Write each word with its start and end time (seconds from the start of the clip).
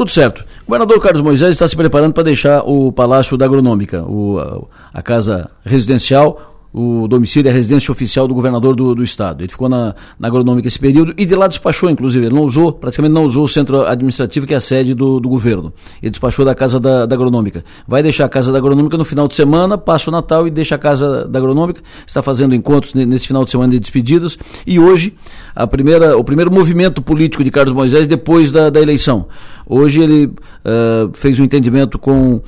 Tudo 0.00 0.12
certo. 0.12 0.46
O 0.62 0.70
governador 0.70 0.98
Carlos 0.98 1.20
Moisés 1.20 1.50
está 1.50 1.68
se 1.68 1.76
preparando 1.76 2.14
para 2.14 2.22
deixar 2.22 2.62
o 2.62 2.90
Palácio 2.90 3.36
da 3.36 3.44
Agronômica, 3.44 4.02
o, 4.02 4.38
a, 4.38 4.98
a 4.98 5.02
casa 5.02 5.50
residencial 5.62 6.59
o 6.72 7.08
domicílio 7.08 7.48
e 7.48 7.50
a 7.50 7.52
residência 7.52 7.90
oficial 7.90 8.28
do 8.28 8.34
governador 8.34 8.76
do, 8.76 8.94
do 8.94 9.02
estado. 9.02 9.42
Ele 9.42 9.48
ficou 9.48 9.68
na, 9.68 9.94
na 10.18 10.28
agronômica 10.28 10.68
esse 10.68 10.78
período 10.78 11.12
e 11.16 11.26
de 11.26 11.34
lá 11.34 11.48
despachou, 11.48 11.90
inclusive. 11.90 12.26
Ele 12.26 12.34
não 12.34 12.44
usou, 12.44 12.72
praticamente 12.72 13.12
não 13.12 13.24
usou 13.24 13.44
o 13.44 13.48
centro 13.48 13.84
administrativo, 13.86 14.46
que 14.46 14.54
é 14.54 14.56
a 14.56 14.60
sede 14.60 14.94
do, 14.94 15.18
do 15.18 15.28
governo. 15.28 15.72
Ele 16.02 16.10
despachou 16.10 16.44
da 16.44 16.54
casa 16.54 16.78
da, 16.78 17.06
da 17.06 17.14
agronômica. 17.14 17.64
Vai 17.86 18.02
deixar 18.02 18.24
a 18.24 18.28
casa 18.28 18.52
da 18.52 18.58
agronômica 18.58 18.96
no 18.96 19.04
final 19.04 19.26
de 19.26 19.34
semana, 19.34 19.76
passa 19.76 20.10
o 20.10 20.12
Natal 20.12 20.46
e 20.46 20.50
deixa 20.50 20.76
a 20.76 20.78
casa 20.78 21.26
da 21.26 21.38
agronômica. 21.38 21.82
Está 22.06 22.22
fazendo 22.22 22.54
encontros 22.54 22.94
nesse 22.94 23.26
final 23.26 23.44
de 23.44 23.50
semana 23.50 23.72
de 23.72 23.80
despedidas. 23.80 24.38
E 24.66 24.78
hoje, 24.78 25.14
a 25.54 25.66
primeira, 25.66 26.16
o 26.16 26.22
primeiro 26.22 26.52
movimento 26.52 27.02
político 27.02 27.42
de 27.42 27.50
Carlos 27.50 27.74
Moisés 27.74 28.06
depois 28.06 28.50
da, 28.52 28.70
da 28.70 28.80
eleição. 28.80 29.26
Hoje 29.66 30.00
ele 30.00 30.26
uh, 30.26 31.10
fez 31.14 31.38
um 31.38 31.44
entendimento 31.44 31.98
com 31.98 32.36
uh, 32.36 32.42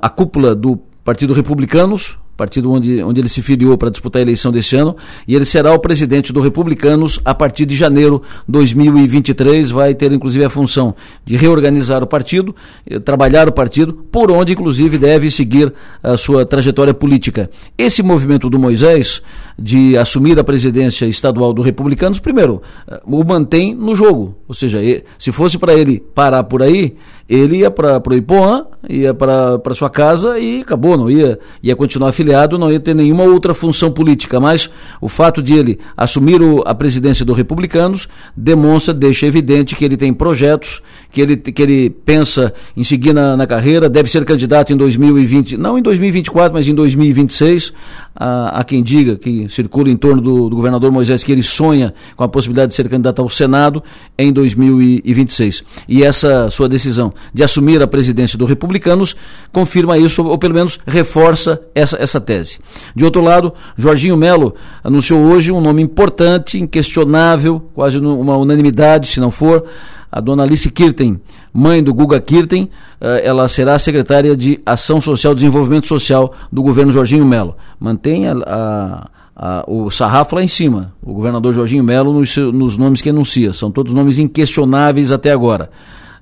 a 0.00 0.08
cúpula 0.08 0.54
do 0.54 0.78
Partido 1.04 1.32
Republicanos, 1.32 2.18
partido 2.38 2.70
onde, 2.70 3.02
onde 3.02 3.20
ele 3.20 3.28
se 3.28 3.42
filiou 3.42 3.76
para 3.76 3.90
disputar 3.90 4.20
a 4.20 4.22
eleição 4.22 4.52
deste 4.52 4.76
ano, 4.76 4.96
e 5.26 5.34
ele 5.34 5.44
será 5.44 5.72
o 5.74 5.78
presidente 5.80 6.32
do 6.32 6.40
Republicanos 6.40 7.18
a 7.24 7.34
partir 7.34 7.66
de 7.66 7.76
janeiro 7.76 8.22
de 8.46 8.52
2023. 8.52 9.72
Vai 9.72 9.92
ter 9.92 10.12
inclusive 10.12 10.44
a 10.44 10.48
função 10.48 10.94
de 11.24 11.36
reorganizar 11.36 12.00
o 12.00 12.06
partido, 12.06 12.54
eh, 12.88 13.00
trabalhar 13.00 13.48
o 13.48 13.52
partido, 13.52 13.92
por 13.92 14.30
onde 14.30 14.52
inclusive 14.52 14.96
deve 14.96 15.30
seguir 15.32 15.74
a 16.00 16.16
sua 16.16 16.46
trajetória 16.46 16.94
política. 16.94 17.50
Esse 17.76 18.04
movimento 18.04 18.48
do 18.48 18.58
Moisés 18.58 19.20
de 19.58 19.98
assumir 19.98 20.38
a 20.38 20.44
presidência 20.44 21.06
estadual 21.06 21.52
do 21.52 21.60
Republicanos, 21.60 22.20
primeiro, 22.20 22.62
eh, 22.88 23.00
o 23.04 23.24
mantém 23.24 23.74
no 23.74 23.96
jogo. 23.96 24.36
Ou 24.46 24.54
seja, 24.54 24.78
se 25.18 25.32
fosse 25.32 25.58
para 25.58 25.74
ele 25.74 25.98
parar 26.14 26.44
por 26.44 26.62
aí, 26.62 26.96
ele 27.28 27.58
ia 27.58 27.70
para 27.70 28.00
o 28.08 28.14
Ipoã, 28.14 28.64
ia 28.88 29.12
para 29.12 29.74
sua 29.74 29.90
casa 29.90 30.38
e 30.38 30.62
acabou, 30.62 30.96
não 30.96 31.10
ia, 31.10 31.38
ia 31.62 31.76
continuar 31.76 32.08
afiliado, 32.08 32.27
não 32.58 32.70
ia 32.70 32.80
ter 32.80 32.94
nenhuma 32.94 33.24
outra 33.24 33.54
função 33.54 33.90
política. 33.90 34.40
Mas 34.40 34.70
o 35.00 35.08
fato 35.08 35.42
de 35.42 35.54
ele 35.54 35.78
assumir 35.96 36.42
o, 36.42 36.62
a 36.66 36.74
presidência 36.74 37.24
do 37.24 37.32
Republicanos 37.32 38.08
demonstra, 38.36 38.92
deixa 38.92 39.26
evidente 39.26 39.74
que 39.74 39.84
ele 39.84 39.96
tem 39.96 40.12
projetos, 40.12 40.82
que 41.10 41.20
ele, 41.20 41.36
que 41.36 41.62
ele 41.62 41.90
pensa 41.90 42.52
em 42.76 42.84
seguir 42.84 43.12
na, 43.12 43.36
na 43.36 43.46
carreira, 43.46 43.88
deve 43.88 44.10
ser 44.10 44.24
candidato 44.24 44.72
em 44.72 44.76
2020, 44.76 45.56
não 45.56 45.78
em 45.78 45.82
2024, 45.82 46.52
mas 46.52 46.68
em 46.68 46.74
2026. 46.74 47.72
Há, 48.20 48.60
há 48.60 48.64
quem 48.64 48.82
diga 48.82 49.16
que 49.16 49.48
circula 49.48 49.88
em 49.88 49.96
torno 49.96 50.20
do, 50.20 50.48
do 50.48 50.56
governador 50.56 50.90
Moisés 50.90 51.22
que 51.22 51.30
ele 51.30 51.42
sonha 51.42 51.94
com 52.16 52.24
a 52.24 52.28
possibilidade 52.28 52.70
de 52.70 52.74
ser 52.74 52.88
candidato 52.88 53.22
ao 53.22 53.30
Senado 53.30 53.82
em 54.18 54.32
2026. 54.32 55.62
E 55.88 56.02
essa 56.02 56.50
sua 56.50 56.68
decisão 56.68 57.12
de 57.32 57.44
assumir 57.44 57.80
a 57.80 57.86
presidência 57.86 58.36
do 58.36 58.44
Republicanos 58.44 59.14
confirma 59.52 59.96
isso, 59.96 60.24
ou 60.24 60.36
pelo 60.36 60.54
menos 60.54 60.80
reforça 60.86 61.60
essa, 61.74 61.96
essa 61.98 62.17
tese. 62.20 62.58
De 62.94 63.04
outro 63.04 63.22
lado, 63.22 63.52
Jorginho 63.76 64.16
Melo 64.16 64.54
anunciou 64.82 65.20
hoje 65.20 65.52
um 65.52 65.60
nome 65.60 65.82
importante, 65.82 66.58
inquestionável, 66.58 67.70
quase 67.74 67.98
uma 67.98 68.36
unanimidade, 68.36 69.08
se 69.08 69.20
não 69.20 69.30
for, 69.30 69.64
a 70.10 70.20
dona 70.20 70.42
Alice 70.42 70.70
Kirten, 70.70 71.20
mãe 71.52 71.82
do 71.82 71.92
Guga 71.92 72.20
Kirten, 72.20 72.70
eh, 73.00 73.22
ela 73.24 73.48
será 73.48 73.78
secretária 73.78 74.36
de 74.36 74.60
Ação 74.64 75.00
Social 75.00 75.32
e 75.32 75.36
Desenvolvimento 75.36 75.86
Social 75.86 76.32
do 76.50 76.62
governo 76.62 76.90
Jorginho 76.90 77.26
Melo. 77.26 77.56
Mantém 77.78 78.26
a, 78.26 78.32
a, 78.46 79.10
a, 79.36 79.64
o 79.66 79.90
sarrafo 79.90 80.34
lá 80.34 80.42
em 80.42 80.48
cima, 80.48 80.94
o 81.02 81.12
governador 81.12 81.52
Jorginho 81.52 81.84
Melo 81.84 82.12
nos, 82.12 82.36
nos 82.36 82.76
nomes 82.78 83.02
que 83.02 83.10
anuncia. 83.10 83.52
São 83.52 83.70
todos 83.70 83.92
nomes 83.92 84.18
inquestionáveis 84.18 85.12
até 85.12 85.30
agora 85.30 85.70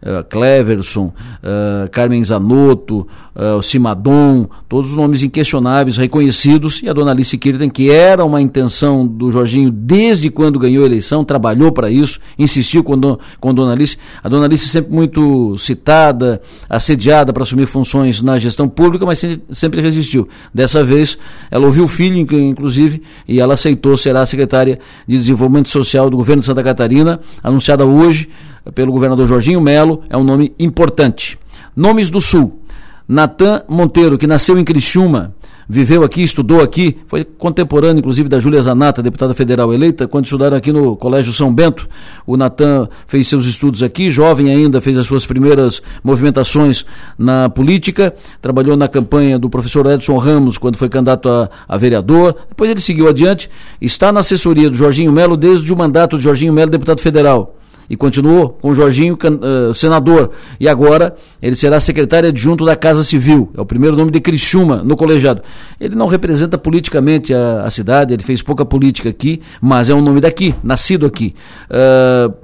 uh, 0.06 0.24
Cleverson, 0.24 1.06
uh, 1.06 1.90
Carmen 1.90 2.22
Zanotto, 2.22 3.06
uh, 3.34 3.62
Simadon, 3.62 4.48
todos 4.68 4.90
os 4.90 4.96
nomes 4.96 5.22
inquestionáveis, 5.22 5.96
reconhecidos, 5.96 6.80
e 6.82 6.88
a 6.88 6.92
dona 6.92 7.10
Alice 7.10 7.36
Kirten, 7.36 7.68
que 7.68 7.90
era 7.90 8.24
uma 8.24 8.40
intenção 8.40 9.06
do 9.06 9.30
Jorginho 9.30 9.70
desde 9.70 10.30
quando 10.30 10.58
ganhou 10.58 10.84
a 10.84 10.86
eleição, 10.86 11.24
trabalhou 11.24 11.72
para 11.72 11.90
isso, 11.90 12.20
insistiu 12.38 12.84
com, 12.84 12.96
do, 12.96 13.18
com 13.40 13.50
a 13.50 13.52
dona 13.52 13.72
Alice. 13.72 13.98
A 14.22 14.28
dona 14.28 14.46
Alice 14.46 14.68
sempre 14.68 14.92
muito 14.92 15.58
citada, 15.58 16.40
assediada 16.68 17.32
para 17.32 17.42
assumir 17.42 17.66
funções 17.66 18.22
na 18.22 18.38
gestão 18.38 18.68
pública, 18.68 19.04
mas 19.04 19.22
sempre 19.50 19.80
resistiu. 19.80 20.28
Dessa 20.54 20.84
vez, 20.84 21.18
ela 21.50 21.66
ouviu 21.66 21.84
o 21.84 21.88
filho, 21.88 22.16
inclusive, 22.16 23.02
e 23.26 23.40
ela 23.40 23.54
aceitou, 23.54 23.96
será 23.96 24.20
a 24.20 24.26
secretária 24.26 24.78
de 25.06 25.18
Desenvolvimento 25.18 25.68
Social 25.68 26.08
do 26.08 26.16
governo 26.16 26.40
de 26.40 26.46
Santa 26.46 26.62
Catarina, 26.62 27.20
anunciada 27.42 27.84
hoje 27.84 28.28
pelo 28.74 28.92
governador 28.92 29.26
Jorginho 29.26 29.60
Melo, 29.60 30.02
é 30.08 30.16
um 30.16 30.24
nome 30.24 30.54
importante. 30.58 31.38
Nomes 31.74 32.10
do 32.10 32.20
Sul. 32.20 32.60
Natan 33.08 33.62
Monteiro, 33.68 34.18
que 34.18 34.26
nasceu 34.26 34.58
em 34.58 34.64
Criciúma, 34.64 35.32
viveu 35.68 36.02
aqui, 36.02 36.22
estudou 36.22 36.60
aqui, 36.60 36.96
foi 37.06 37.24
contemporâneo, 37.24 38.00
inclusive, 38.00 38.28
da 38.28 38.40
Júlia 38.40 38.60
Zanata, 38.62 39.02
deputada 39.02 39.32
federal 39.34 39.72
eleita, 39.72 40.08
quando 40.08 40.24
estudaram 40.24 40.56
aqui 40.56 40.72
no 40.72 40.96
Colégio 40.96 41.32
São 41.32 41.52
Bento. 41.54 41.88
O 42.26 42.36
Natan 42.36 42.88
fez 43.06 43.28
seus 43.28 43.46
estudos 43.46 43.82
aqui, 43.82 44.10
jovem 44.10 44.50
ainda, 44.50 44.80
fez 44.80 44.98
as 44.98 45.06
suas 45.06 45.24
primeiras 45.24 45.80
movimentações 46.02 46.84
na 47.18 47.48
política, 47.48 48.14
trabalhou 48.40 48.76
na 48.76 48.88
campanha 48.88 49.38
do 49.38 49.48
professor 49.48 49.86
Edson 49.86 50.18
Ramos, 50.18 50.58
quando 50.58 50.76
foi 50.76 50.88
candidato 50.88 51.28
a, 51.28 51.48
a 51.68 51.76
vereador, 51.76 52.36
depois 52.48 52.70
ele 52.70 52.80
seguiu 52.80 53.08
adiante, 53.08 53.48
está 53.80 54.12
na 54.12 54.20
assessoria 54.20 54.68
do 54.68 54.76
Jorginho 54.76 55.12
Melo 55.12 55.36
desde 55.36 55.72
o 55.72 55.76
mandato 55.76 56.16
de 56.16 56.24
Jorginho 56.24 56.52
Melo, 56.52 56.70
deputado 56.70 57.00
federal 57.00 57.56
e 57.88 57.96
continuou 57.96 58.50
com 58.50 58.74
Jorginho, 58.74 59.16
uh, 59.16 59.74
senador. 59.74 60.30
E 60.58 60.68
agora 60.68 61.16
ele 61.40 61.56
será 61.56 61.80
secretário 61.80 62.28
adjunto 62.28 62.64
da 62.64 62.76
Casa 62.76 63.04
Civil. 63.04 63.50
É 63.56 63.60
o 63.60 63.66
primeiro 63.66 63.96
nome 63.96 64.10
de 64.10 64.20
Criciúma 64.20 64.82
no 64.82 64.96
colegiado. 64.96 65.42
Ele 65.80 65.94
não 65.94 66.06
representa 66.06 66.58
politicamente 66.58 67.32
a, 67.32 67.64
a 67.64 67.70
cidade, 67.70 68.14
ele 68.14 68.22
fez 68.22 68.42
pouca 68.42 68.64
política 68.64 69.08
aqui, 69.08 69.40
mas 69.60 69.88
é 69.88 69.94
um 69.94 70.00
nome 70.00 70.20
daqui, 70.20 70.54
nascido 70.62 71.06
aqui. 71.06 71.34
Uh, 71.70 72.34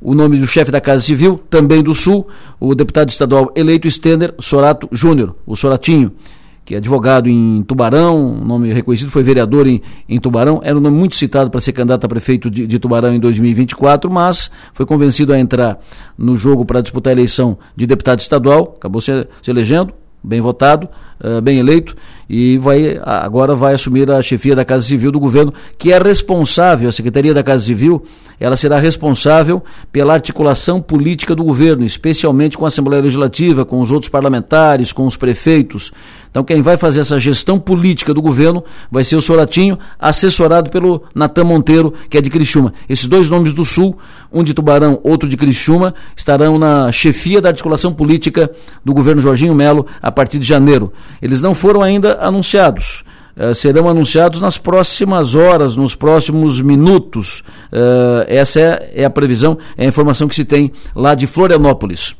o 0.00 0.14
nome 0.14 0.38
do 0.38 0.46
chefe 0.46 0.70
da 0.70 0.80
Casa 0.80 1.02
Civil, 1.02 1.40
também 1.50 1.82
do 1.82 1.94
Sul, 1.94 2.28
o 2.60 2.74
deputado 2.74 3.08
estadual 3.08 3.50
eleito 3.56 3.90
Stender 3.90 4.34
Sorato 4.38 4.88
Júnior, 4.92 5.34
o 5.44 5.56
Soratinho 5.56 6.12
que 6.68 6.74
é 6.74 6.78
advogado 6.78 7.30
em 7.30 7.62
Tubarão, 7.62 8.34
nome 8.44 8.70
reconhecido, 8.74 9.10
foi 9.10 9.22
vereador 9.22 9.66
em, 9.66 9.80
em 10.06 10.20
Tubarão, 10.20 10.60
era 10.62 10.76
um 10.76 10.80
nome 10.82 10.98
muito 10.98 11.16
citado 11.16 11.50
para 11.50 11.62
ser 11.62 11.72
candidato 11.72 12.04
a 12.04 12.08
prefeito 12.10 12.50
de, 12.50 12.66
de, 12.66 12.78
Tubarão 12.78 13.14
em 13.14 13.18
2024, 13.18 14.10
mas 14.10 14.50
foi 14.74 14.84
convencido 14.84 15.32
a 15.32 15.38
entrar 15.40 15.80
no 16.18 16.36
jogo 16.36 16.66
para 16.66 16.82
disputar 16.82 17.12
a 17.12 17.14
eleição 17.14 17.56
de 17.74 17.86
deputado 17.86 18.20
estadual, 18.20 18.74
acabou 18.76 19.00
se, 19.00 19.26
se 19.42 19.50
elegendo, 19.50 19.94
bem 20.22 20.42
votado, 20.42 20.90
uh, 21.24 21.40
bem 21.40 21.58
eleito, 21.58 21.96
e 22.28 22.58
vai, 22.58 23.00
agora 23.02 23.54
vai 23.54 23.72
assumir 23.72 24.10
a 24.10 24.20
chefia 24.20 24.54
da 24.54 24.62
Casa 24.62 24.84
Civil 24.84 25.10
do 25.10 25.18
governo, 25.18 25.54
que 25.78 25.90
é 25.90 25.98
responsável, 25.98 26.90
a 26.90 26.92
Secretaria 26.92 27.32
da 27.32 27.42
Casa 27.42 27.64
Civil, 27.64 28.04
ela 28.40 28.56
será 28.56 28.78
responsável 28.78 29.62
pela 29.90 30.12
articulação 30.12 30.80
política 30.80 31.34
do 31.34 31.42
governo, 31.42 31.84
especialmente 31.84 32.56
com 32.56 32.64
a 32.64 32.68
Assembleia 32.68 33.02
Legislativa, 33.02 33.64
com 33.64 33.80
os 33.80 33.90
outros 33.90 34.08
parlamentares, 34.08 34.92
com 34.92 35.06
os 35.06 35.16
prefeitos. 35.16 35.92
Então, 36.30 36.44
quem 36.44 36.62
vai 36.62 36.76
fazer 36.76 37.00
essa 37.00 37.18
gestão 37.18 37.58
política 37.58 38.12
do 38.12 38.22
governo 38.22 38.62
vai 38.90 39.04
ser 39.04 39.16
o 39.16 39.20
Soratinho, 39.20 39.78
assessorado 39.98 40.70
pelo 40.70 41.02
Natan 41.14 41.44
Monteiro, 41.44 41.92
que 42.08 42.18
é 42.18 42.20
de 42.20 42.30
Criciúma. 42.30 42.72
Esses 42.88 43.06
dois 43.06 43.30
nomes 43.30 43.52
do 43.52 43.64
Sul, 43.64 43.98
um 44.32 44.44
de 44.44 44.52
Tubarão, 44.52 45.00
outro 45.02 45.28
de 45.28 45.36
Criciúma, 45.36 45.94
estarão 46.16 46.58
na 46.58 46.92
chefia 46.92 47.40
da 47.40 47.48
articulação 47.48 47.92
política 47.92 48.50
do 48.84 48.92
governo 48.92 49.20
Jorginho 49.20 49.54
Melo 49.54 49.86
a 50.02 50.10
partir 50.10 50.38
de 50.38 50.46
janeiro. 50.46 50.92
Eles 51.20 51.40
não 51.40 51.54
foram 51.54 51.82
ainda 51.82 52.18
anunciados. 52.20 53.04
Uh, 53.36 53.54
serão 53.54 53.88
anunciados 53.88 54.40
nas 54.40 54.58
próximas 54.58 55.36
horas, 55.36 55.76
nos 55.76 55.94
próximos 55.94 56.60
minutos. 56.60 57.44
Uh, 57.72 58.24
essa 58.26 58.58
é, 58.58 58.92
é, 58.96 59.04
a 59.04 59.10
previsão, 59.10 59.56
é 59.76 59.84
a 59.84 59.88
informação 59.88 60.26
que 60.26 60.34
se 60.34 60.44
tem 60.44 60.72
lá 60.94 61.14
de 61.14 61.26
Florianópolis. 61.28 62.16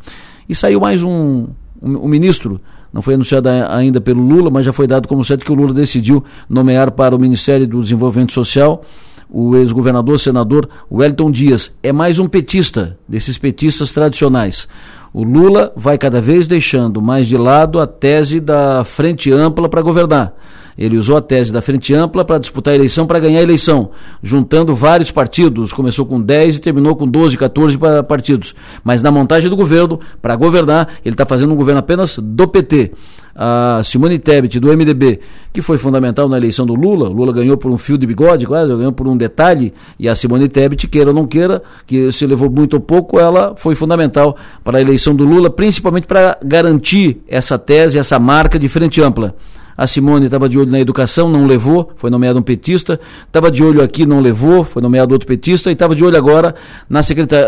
E 0.48 0.54
saiu 0.54 0.80
mais 0.80 1.02
um, 1.02 1.48
um, 1.82 2.04
um 2.04 2.08
ministro, 2.08 2.60
não 2.92 3.02
foi 3.02 3.14
anunciado 3.14 3.48
ainda 3.48 4.00
pelo 4.00 4.22
Lula, 4.22 4.50
mas 4.50 4.64
já 4.64 4.72
foi 4.72 4.86
dado 4.86 5.06
como 5.06 5.24
certo 5.24 5.44
que 5.44 5.52
o 5.52 5.54
Lula 5.54 5.74
decidiu 5.74 6.24
nomear 6.48 6.90
para 6.90 7.14
o 7.14 7.18
Ministério 7.18 7.66
do 7.66 7.82
Desenvolvimento 7.82 8.32
Social 8.32 8.82
o 9.30 9.54
ex-governador, 9.56 10.18
senador 10.18 10.68
Wellington 10.90 11.30
Dias. 11.30 11.72
É 11.82 11.92
mais 11.92 12.18
um 12.18 12.26
petista, 12.26 12.96
desses 13.06 13.36
petistas 13.36 13.92
tradicionais. 13.92 14.66
O 15.12 15.22
Lula 15.22 15.72
vai 15.76 15.98
cada 15.98 16.20
vez 16.20 16.46
deixando 16.46 17.00
mais 17.02 17.26
de 17.26 17.36
lado 17.36 17.78
a 17.78 17.86
tese 17.86 18.40
da 18.40 18.84
frente 18.84 19.30
ampla 19.30 19.68
para 19.68 19.82
governar. 19.82 20.34
Ele 20.78 20.96
usou 20.96 21.16
a 21.16 21.20
tese 21.20 21.52
da 21.52 21.60
frente 21.60 21.92
ampla 21.92 22.24
para 22.24 22.38
disputar 22.38 22.72
a 22.72 22.76
eleição, 22.76 23.04
para 23.04 23.18
ganhar 23.18 23.40
a 23.40 23.42
eleição, 23.42 23.90
juntando 24.22 24.74
vários 24.74 25.10
partidos. 25.10 25.72
Começou 25.72 26.06
com 26.06 26.20
10 26.20 26.56
e 26.56 26.60
terminou 26.60 26.94
com 26.94 27.06
12, 27.06 27.36
14 27.36 27.76
partidos. 28.06 28.54
Mas 28.84 29.02
na 29.02 29.10
montagem 29.10 29.50
do 29.50 29.56
governo, 29.56 29.98
para 30.22 30.36
governar, 30.36 30.88
ele 31.04 31.14
está 31.14 31.26
fazendo 31.26 31.52
um 31.52 31.56
governo 31.56 31.80
apenas 31.80 32.18
do 32.18 32.46
PT. 32.46 32.92
a 33.40 33.82
Simone 33.84 34.18
Tebet, 34.18 34.58
do 34.58 34.76
MDB, 34.76 35.20
que 35.52 35.62
foi 35.62 35.78
fundamental 35.78 36.28
na 36.28 36.36
eleição 36.36 36.66
do 36.66 36.74
Lula, 36.74 37.08
o 37.08 37.12
Lula 37.12 37.32
ganhou 37.32 37.56
por 37.56 37.70
um 37.70 37.78
fio 37.78 37.96
de 37.96 38.04
bigode 38.04 38.44
quase, 38.44 38.74
ganhou 38.74 38.90
por 38.90 39.06
um 39.06 39.16
detalhe, 39.16 39.72
e 39.96 40.08
a 40.08 40.14
Simone 40.16 40.48
Tebet, 40.48 40.88
queira 40.88 41.10
ou 41.10 41.14
não 41.14 41.24
queira, 41.24 41.62
que 41.86 42.10
se 42.10 42.26
levou 42.26 42.50
muito 42.50 42.74
ou 42.74 42.80
pouco, 42.80 43.20
ela 43.20 43.54
foi 43.56 43.76
fundamental 43.76 44.36
para 44.64 44.78
a 44.78 44.80
eleição 44.80 45.14
do 45.14 45.24
Lula, 45.24 45.48
principalmente 45.50 46.08
para 46.08 46.36
garantir 46.44 47.22
essa 47.28 47.56
tese, 47.56 47.96
essa 47.96 48.18
marca 48.18 48.58
de 48.58 48.68
frente 48.68 49.00
ampla. 49.00 49.36
A 49.78 49.86
Simone 49.86 50.24
estava 50.24 50.48
de 50.48 50.58
olho 50.58 50.72
na 50.72 50.80
educação, 50.80 51.28
não 51.28 51.46
levou, 51.46 51.92
foi 51.94 52.10
nomeado 52.10 52.36
um 52.36 52.42
petista. 52.42 52.98
Estava 53.24 53.48
de 53.48 53.62
olho 53.62 53.80
aqui, 53.80 54.04
não 54.04 54.18
levou, 54.18 54.64
foi 54.64 54.82
nomeado 54.82 55.12
outro 55.12 55.28
petista. 55.28 55.70
E 55.70 55.72
estava 55.72 55.94
de 55.94 56.04
olho 56.04 56.16
agora 56.16 56.52
na. 56.90 57.00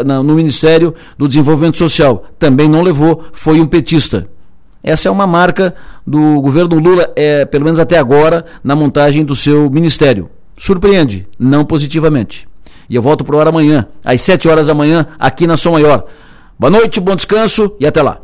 Na, 0.07 0.23
no 0.23 0.35
Ministério 0.35 0.95
do 1.19 1.27
Desenvolvimento 1.27 1.77
Social. 1.77 2.25
Também 2.39 2.69
não 2.69 2.83
levou, 2.83 3.25
foi 3.33 3.61
um 3.61 3.67
petista. 3.67 4.29
Essa 4.81 5.09
é 5.09 5.11
uma 5.11 5.27
marca 5.27 5.75
do 6.07 6.41
governo 6.41 6.79
Lula, 6.79 7.11
é, 7.17 7.45
pelo 7.45 7.65
menos 7.65 7.81
até 7.81 7.99
agora, 7.99 8.47
na 8.63 8.77
montagem 8.77 9.25
do 9.25 9.35
seu 9.35 9.69
ministério. 9.69 10.31
Surpreende, 10.57 11.27
não 11.37 11.65
positivamente. 11.65 12.47
E 12.89 12.95
eu 12.95 13.03
volto 13.03 13.25
para 13.25 13.37
o 13.37 13.41
ar 13.41 13.49
amanhã, 13.49 13.87
às 14.05 14.23
7 14.23 14.49
horas 14.49 14.69
da 14.69 14.75
manhã, 14.75 15.07
aqui 15.19 15.49
na 15.49 15.57
Som 15.57 15.73
Maior. 15.73 16.07
Boa 16.59 16.71
noite, 16.71 17.01
bom 17.01 17.17
descanso 17.17 17.75
e 17.81 17.87
até 17.87 18.01
lá. 18.03 18.19